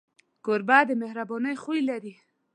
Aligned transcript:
کوربه 0.45 0.79
د 0.87 0.91
مهربانۍ 1.01 1.55
خوی 1.63 1.79
لري. 1.89 2.13